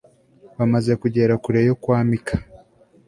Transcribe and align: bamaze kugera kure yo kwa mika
bamaze 0.57 0.91
kugera 1.01 1.33
kure 1.43 1.59
yo 1.67 1.75
kwa 1.81 1.99
mika 2.09 2.35